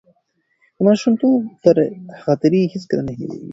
[0.75, 1.39] د ماشومتوب
[2.23, 3.47] خاطرې هیڅکله نه هېرېږي.